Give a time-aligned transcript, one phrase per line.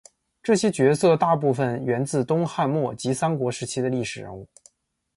[0.41, 4.47] 这些角色大部份源自东汉末及三国时期的历史人物。